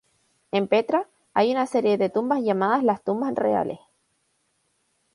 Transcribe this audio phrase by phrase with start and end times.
[0.51, 3.77] En Petra, hay una serie de tumbas llamadas las Tumbas Reales.